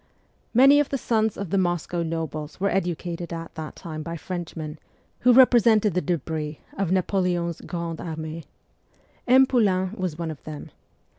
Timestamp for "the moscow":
1.51-2.01